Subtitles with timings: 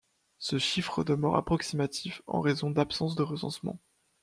[0.39, 3.77] Ce chiffre demeure approximatif en raison d'absence de recensement.